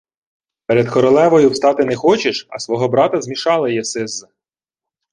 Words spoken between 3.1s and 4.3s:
змішала єси з...